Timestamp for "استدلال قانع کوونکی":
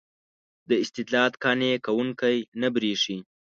0.83-2.37